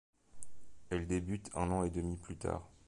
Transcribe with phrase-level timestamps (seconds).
[0.89, 2.67] Elle débute un an et demi plus tard.